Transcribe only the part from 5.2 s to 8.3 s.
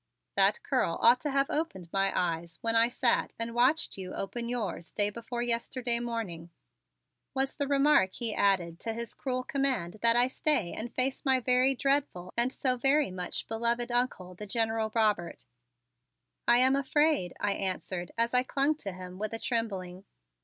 yesterday morning," was the remark